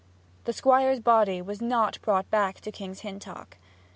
The 0.45 0.53
Squire's 0.53 0.99
body 0.99 1.43
was 1.43 1.61
not 1.61 2.01
brought 2.01 2.27
back 2.31 2.59
to 2.61 2.71
King's 2.71 3.01
Hintock. 3.01 3.57